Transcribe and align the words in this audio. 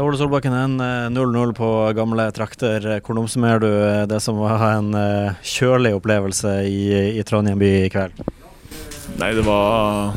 Ole 0.00 0.16
Solbakken, 0.16 0.52
en 0.52 0.80
0-0 1.12 1.50
på 1.52 1.66
gamle 1.92 2.24
trakter. 2.32 2.80
Hvordan 3.04 3.26
oppsummerer 3.26 3.58
du 3.60 3.66
eh, 3.68 4.04
det 4.08 4.22
som 4.24 4.38
var 4.40 4.62
en 4.64 4.94
eh, 4.96 5.34
kjølig 5.44 5.90
opplevelse 5.98 6.52
i, 6.64 6.78
i 7.18 7.24
Trondheim 7.28 7.60
by 7.60 7.68
i 7.82 7.90
kveld? 7.92 8.22
Nei, 9.20 9.28
det 9.36 9.44
var, 9.44 10.16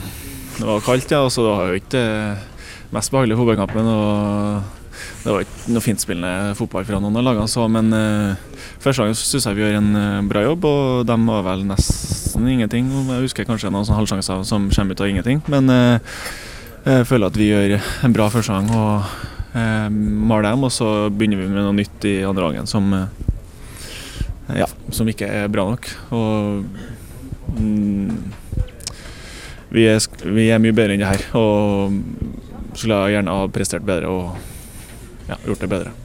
det 0.56 0.64
var 0.64 0.86
kaldt, 0.86 1.12
ja. 1.12 1.20
Så 1.28 1.44
det 1.44 1.52
var 1.52 1.68
jo 1.68 1.82
ikke 1.82 1.92
det 1.92 2.96
mest 2.96 3.12
behagelige 3.12 3.42
fotballkampen. 3.42 3.92
Og 3.98 5.04
det 5.26 5.36
var 5.36 5.44
ikke 5.44 5.76
noe 5.76 5.86
fintspillende 5.90 6.56
fotball 6.56 6.88
fra 6.88 7.04
noen 7.04 7.20
av 7.20 7.28
lagene, 7.28 7.52
så, 7.52 7.68
men 7.68 7.92
uh, 7.92 8.64
første 8.80 9.04
gang 9.04 9.20
syns 9.26 9.52
jeg 9.52 9.60
vi 9.60 9.68
gjør 9.68 9.78
en 9.82 10.32
bra 10.32 10.48
jobb. 10.48 10.72
Og 10.72 11.04
de 11.12 11.22
var 11.28 11.48
vel 11.52 11.68
nesten 11.76 12.48
ingenting. 12.48 12.96
Jeg 13.12 13.28
husker 13.28 13.52
kanskje 13.52 13.76
noen 13.76 13.92
halvsjanser 14.00 14.48
som 14.48 14.72
kommer 14.72 14.96
ut 14.96 15.04
av 15.04 15.12
ingenting. 15.18 15.44
Men 15.52 15.68
uh, 15.68 16.20
jeg 16.88 17.12
føler 17.12 17.28
at 17.28 17.44
vi 17.44 17.52
gjør 17.52 17.82
en 17.84 18.16
bra 18.22 18.32
første 18.32 18.56
gang. 18.56 18.72
og 18.72 19.34
eh, 19.56 19.90
male 19.90 20.52
dem, 20.52 20.66
og 20.68 20.74
så 20.74 21.10
begynner 21.10 21.42
vi 21.42 21.50
med 21.50 21.64
noe 21.64 21.76
nytt 21.78 22.08
i 22.10 22.16
andre 22.28 22.50
gangen 22.50 22.70
som, 22.70 22.94
eh, 22.94 24.60
ja, 24.62 24.70
som 24.94 25.10
ikke 25.10 25.30
er 25.42 25.52
bra 25.52 25.68
nok. 25.72 25.90
Og 26.16 26.66
mm, 27.58 28.16
vi, 29.76 29.88
er, 29.90 30.00
vi, 30.24 30.50
er, 30.50 30.62
mye 30.64 30.76
bedre 30.76 30.96
enn 30.96 31.04
det 31.04 31.12
her. 31.14 31.28
Og 31.40 32.76
skulle 32.76 33.02
jeg 33.06 33.18
gjerne 33.18 33.38
ha 33.40 33.52
prestert 33.54 33.88
bedre 33.88 34.12
og 34.12 35.30
ja, 35.30 35.40
gjort 35.48 35.64
det 35.64 35.72
bedre. 35.72 35.96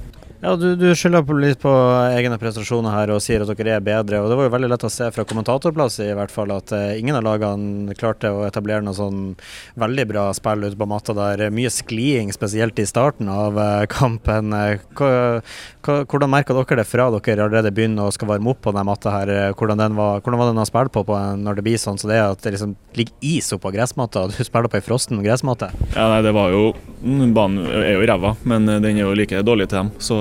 Ja, 0.41 0.55
Du, 0.57 0.71
du 0.73 0.87
skylder 0.97 1.21
litt 1.37 1.61
på 1.61 1.71
egne 2.17 2.39
prestasjoner 2.41 2.95
her 2.95 3.11
og 3.12 3.19
sier 3.21 3.43
at 3.45 3.51
dere 3.59 3.75
er 3.77 3.83
bedre. 3.85 4.23
og 4.23 4.30
Det 4.30 4.37
var 4.39 4.47
jo 4.47 4.53
veldig 4.55 4.71
lett 4.73 4.85
å 4.89 4.91
se 4.93 5.11
fra 5.13 5.25
kommentatorplass 5.29 5.99
i 6.01 6.15
hvert 6.16 6.33
fall 6.33 6.55
at 6.55 6.73
uh, 6.73 6.97
ingen 6.97 7.19
av 7.19 7.27
lagene 7.27 7.93
klarte 7.93 8.30
å 8.33 8.47
etablere 8.47 8.80
noe 8.80 8.97
sånn 8.97 9.35
veldig 9.80 10.07
bra 10.09 10.23
spill 10.37 10.65
ute 10.65 10.79
på 10.80 10.89
matta 10.89 11.13
der. 11.19 11.43
Mye 11.53 11.69
skliing, 11.69 12.33
spesielt 12.33 12.80
i 12.80 12.87
starten 12.89 13.29
av 13.29 13.61
uh, 13.61 13.85
kampen. 13.93 14.55
Uh, 14.57 15.43
hvordan 15.85 16.33
merka 16.33 16.57
dere 16.57 16.80
det 16.80 16.88
fra 16.88 17.11
dere 17.19 17.45
allerede 17.45 17.75
begynner 17.77 18.09
å 18.09 18.15
skal 18.16 18.30
varme 18.32 18.54
opp 18.54 18.63
på 18.65 18.73
den 18.73 18.88
matta 18.88 19.13
her? 19.13 19.35
Hvordan, 19.52 19.82
den 19.85 19.99
var, 20.01 20.25
hvordan 20.25 20.41
var 20.41 20.54
den 20.54 20.63
å 20.65 20.69
spille 20.71 20.95
på, 20.95 21.04
på 21.04 21.19
når 21.43 21.60
det 21.60 21.66
blir 21.69 21.82
sånn 21.85 22.01
så 22.01 22.09
det 22.09 22.16
er 22.16 22.30
at 22.30 22.41
det 22.47 22.54
liksom 22.57 22.73
ligger 22.97 23.29
is 23.37 23.52
oppå 23.52 23.75
gressmatta, 23.77 24.25
og 24.25 24.32
du 24.32 24.41
spiller 24.41 24.73
på 24.73 24.80
ei 24.80 24.88
frossen 24.88 25.21
gressmatte? 25.21 25.69
Ja, 25.93 26.09
nei, 26.15 26.25
det 26.25 26.32
var 26.32 26.57
jo 26.57 26.71
Banen 27.01 27.65
er 27.65 27.95
jo 27.95 28.04
ræva, 28.04 28.34
men 28.45 28.66
den 28.68 28.90
er 28.90 29.06
jo 29.06 29.15
like 29.16 29.40
dårlig 29.40 29.70
til 29.70 29.79
dem. 29.79 29.90
så 29.98 30.16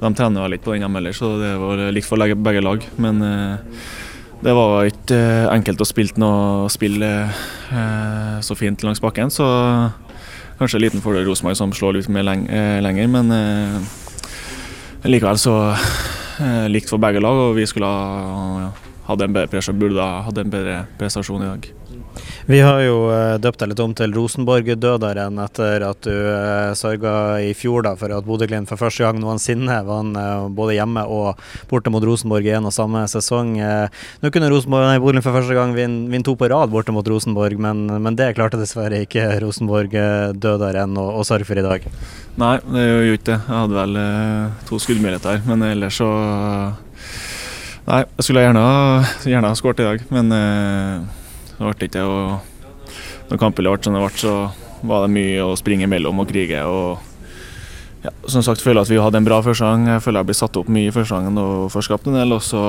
de 0.00 0.12
trener 0.16 0.46
vel 0.46 0.56
ikke 0.56 0.64
på 0.64 0.72
den 0.72 0.84
hjemme 0.84 0.96
heller, 0.96 1.12
så 1.12 1.34
det 1.36 1.50
var 1.60 1.82
likt 1.92 2.08
for 2.08 2.16
begge 2.16 2.62
lag. 2.64 2.86
Men 2.96 3.20
eh, 3.22 3.56
det 4.40 4.54
var 4.56 4.88
ikke 4.88 5.16
eh, 5.16 5.48
enkelt 5.52 5.80
å 5.80 5.88
spille 5.88 6.16
noe 6.16 6.70
spill 6.72 7.02
eh, 7.04 7.42
så 8.40 8.56
fint 8.56 8.80
langs 8.82 9.02
bakken. 9.04 9.28
Så 9.28 9.44
kanskje 10.56 10.80
en 10.80 10.84
liten 10.86 11.04
fordel 11.04 11.28
Rosenborg 11.28 11.58
som 11.60 11.74
slår 11.76 11.98
litt 11.98 12.08
mer 12.08 12.24
lenger, 12.24 13.06
men 13.12 13.34
likevel 15.04 15.40
så 15.40 15.56
likt 16.72 16.88
for 16.88 17.00
begge 17.00 17.20
lag, 17.20 17.36
og 17.36 17.58
vi 17.60 17.68
skulle 17.68 17.88
ha 17.88 18.72
hatt 19.10 19.20
en 19.20 19.36
bedre 19.36 19.52
prestasjon, 19.52 20.00
en 20.00 20.56
bedre 20.56 20.80
prestasjon 20.96 21.44
i 21.44 21.52
dag. 21.52 21.70
Vi 22.46 22.60
har 22.60 22.80
jo 22.80 23.10
uh, 23.10 23.36
døpt 23.42 23.60
deg 23.60 23.72
litt 23.72 23.80
om 23.84 23.92
til 23.96 24.14
Rosenborg-døderen 24.16 25.36
etter 25.44 25.84
at 25.84 26.06
du 26.06 26.14
uh, 26.14 26.72
sørga 26.78 27.12
i 27.44 27.52
fjor 27.56 27.84
da, 27.84 27.92
for 28.00 28.12
at 28.16 28.24
Bodø-Glimt 28.24 28.70
for 28.70 28.80
første 28.80 29.04
gang 29.04 29.20
noensinne 29.20 29.76
vant 29.84 30.16
uh, 30.16 30.46
både 30.48 30.78
hjemme 30.78 31.04
og 31.04 31.42
borte 31.70 31.92
mot 31.92 32.04
Rosenborg 32.06 32.48
i 32.48 32.54
en 32.56 32.70
og 32.70 32.74
samme 32.74 33.04
sesong. 33.12 33.52
Nå 33.60 34.32
kunne 34.32 34.48
Bodø-Glimt 34.50 35.26
for 35.26 35.36
første 35.36 35.56
gang 35.56 35.76
vinne 35.76 36.08
vin 36.12 36.24
to 36.24 36.34
på 36.38 36.48
rad 36.50 36.72
borte 36.72 36.94
mot 36.96 37.06
Rosenborg, 37.06 37.60
men, 37.60 37.84
men 38.00 38.16
det 38.16 38.32
klarte 38.38 38.60
dessverre 38.60 39.02
ikke 39.04 39.26
Rosenborg-døderen 39.44 40.96
å, 40.96 41.20
sørge 41.26 41.48
for 41.48 41.60
i 41.60 41.66
dag. 41.66 41.86
Nei, 42.40 42.56
det 42.64 42.88
gjorde 42.88 43.14
ikke 43.18 43.30
det. 43.30 43.38
Jeg 43.38 43.58
hadde 43.60 43.80
vel 43.80 44.02
to 44.70 44.80
skuddmuligheter, 44.80 45.44
men 45.50 45.68
ellers 45.70 46.00
så 46.00 46.10
Nei, 47.90 48.04
jeg 48.04 48.22
skulle 48.22 48.42
gjerne, 48.44 48.60
gjerne 49.26 49.50
ha 49.50 49.56
skåret 49.58 49.80
i 49.82 49.86
dag, 49.88 50.02
men 50.14 50.28
det 51.60 51.68
ble 51.68 51.88
ikke 51.90 52.02
og 52.08 53.30
Når 53.30 53.38
kampbildet 53.38 53.76
ble 53.76 53.84
som 53.84 53.94
det 53.94 54.00
ble, 54.02 54.10
så 54.18 54.34
var 54.88 55.04
det 55.04 55.12
mye 55.14 55.44
å 55.44 55.56
springe 55.60 55.84
imellom 55.86 56.22
og 56.22 56.28
krige. 56.30 56.64
og 56.64 56.98
ja, 58.00 58.10
som 58.32 58.42
sagt 58.42 58.62
føler 58.64 58.80
jeg 58.80 58.88
at 58.88 58.92
vi 58.94 59.02
hadde 59.04 59.20
en 59.20 59.28
bra 59.28 59.42
førsesong. 59.44 59.84
Jeg 59.92 60.02
føler 60.02 60.22
jeg 60.22 60.30
blir 60.30 60.38
satt 60.40 60.56
opp 60.56 60.70
mye 60.72 60.88
i 60.88 60.94
førstegangen 60.94 61.36
og 61.42 61.68
får 61.74 61.86
skapt 61.86 62.08
en 62.08 62.16
del. 62.16 62.32
Og 62.32 62.42
så 62.42 62.64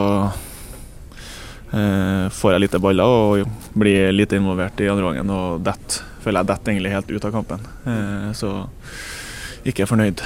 eh, 1.71 2.27
får 2.35 2.55
jeg 2.55 2.65
lite 2.65 2.83
baller 2.83 3.07
og 3.07 3.47
blir 3.79 4.11
lite 4.11 4.37
involvert 4.41 4.83
i 4.83 4.91
andre 4.91 5.07
gangen. 5.07 5.33
Og 5.39 5.63
det 5.63 5.77
føler 6.21 6.43
jeg 6.43 6.51
detter 6.51 6.75
egentlig 6.75 6.95
helt 6.97 7.15
ut 7.15 7.31
av 7.31 7.35
kampen. 7.39 7.67
Eh, 7.87 8.29
så 8.35 8.55
ikke 9.71 9.87
fornøyd. 9.87 10.25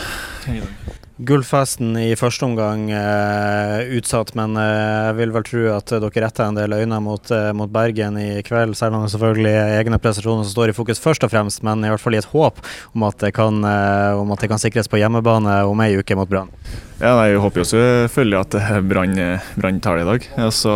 Gullfesten 1.15 1.93
i 1.95 2.09
første 2.19 2.43
omgang 2.43 2.89
eh, 2.91 3.93
utsatt, 3.95 4.33
men 4.35 4.57
eh, 4.59 5.05
jeg 5.07 5.15
vil 5.21 5.31
vel 5.31 5.45
tro 5.47 5.61
at 5.71 5.93
dere 5.93 6.23
retter 6.25 6.43
en 6.43 6.57
del 6.57 6.75
øyne 6.75 6.97
mot, 6.99 7.31
eh, 7.31 7.53
mot, 7.55 7.71
Bergen 7.71 8.19
i 8.19 8.41
kveld. 8.43 8.75
Selv 8.75 8.97
om 8.97 9.05
det 9.05 9.13
selvfølgelig 9.13 9.53
er 9.53 9.77
egne 9.77 9.99
prestasjoner 10.03 10.43
som 10.43 10.51
står 10.51 10.73
i 10.73 10.75
fokus 10.75 10.99
først 10.99 11.23
og 11.23 11.31
fremst, 11.31 11.63
men 11.63 11.87
i 11.87 11.93
hvert 11.93 12.03
fall 12.03 12.17
i 12.17 12.19
et 12.19 12.27
håp 12.33 12.59
om 12.91 13.07
at 13.07 13.23
det 13.23 13.31
kan, 13.37 13.63
eh, 13.63 14.19
at 14.35 14.43
det 14.43 14.51
kan 14.51 14.59
sikres 14.59 14.91
på 14.91 14.99
hjemmebane 14.99 15.61
om 15.63 15.87
ei 15.87 15.95
uke 15.95 16.19
mot 16.19 16.27
Brann. 16.27 16.51
Ja, 16.99 17.15
jeg 17.23 17.39
håper 17.39 17.63
jo 17.63 17.69
selvfølgelig 17.71 18.41
at 18.43 18.59
Brann 18.91 19.79
tar 19.79 19.95
det 19.95 20.03
i 20.03 20.11
dag. 20.11 20.31
Ja, 20.35 20.51
så 20.51 20.75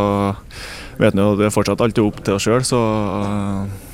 vet 1.00 1.20
jo, 1.20 1.36
Det 1.36 1.50
er 1.50 1.56
fortsatt 1.56 1.84
alltid 1.84 2.06
opp 2.06 2.24
til 2.24 2.40
oss 2.40 2.48
sjøl, 2.48 2.64
så 2.64 2.80
eh, 3.20 3.88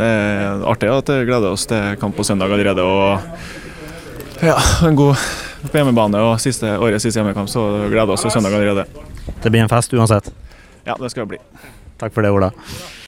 det 0.00 0.06
er 0.06 0.64
artig 0.64 0.88
at 0.88 1.12
vi 1.12 1.26
gleder 1.28 1.52
oss 1.52 1.68
til 1.68 2.00
kamp 2.00 2.16
på 2.16 2.24
søndag 2.24 2.48
allerede. 2.48 2.80
og 2.80 3.68
ja, 4.42 4.56
en 4.88 4.96
god 4.96 5.16
på 5.70 5.76
hjemmebane 5.76 6.20
og 6.24 6.38
siste, 6.40 6.70
årets 6.78 7.04
siste 7.04 7.20
hjemmekamp, 7.20 7.50
så 7.52 7.64
gleder 7.90 8.14
oss 8.14 8.24
til 8.24 8.32
søndag 8.32 8.56
allerede. 8.56 8.86
Det 9.42 9.52
blir 9.52 9.62
en 9.64 9.72
fest 9.72 9.92
uansett? 9.92 10.30
Ja, 10.86 10.96
det 10.96 11.10
skal 11.12 11.26
det 11.26 11.36
bli. 11.36 11.68
Takk 12.00 12.14
for 12.16 12.24
det, 12.24 12.32
Ola. 12.32 12.50